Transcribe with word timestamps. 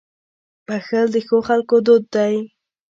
•بښل 0.67 1.05
د 1.13 1.15
ښو 1.27 1.37
خلکو 1.49 1.75
دود 1.85 2.03
دی. 2.15 2.35